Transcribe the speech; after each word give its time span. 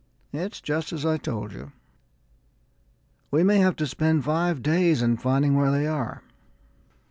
It's 0.33 0.59
just 0.61 0.91
as 0.93 1.05
I 1.05 1.17
told 1.17 1.51
you; 1.53 1.73
we 3.29 3.43
may 3.43 3.57
have 3.59 3.75
to 3.75 3.85
spend 3.85 4.25
five 4.25 4.63
days 4.63 5.03
in 5.03 5.17
finding 5.17 5.55
where 5.55 5.69
they 5.69 5.85
are." 5.85 6.23